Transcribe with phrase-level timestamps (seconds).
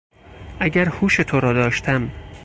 [0.59, 2.11] اگر هوش تو را داشتم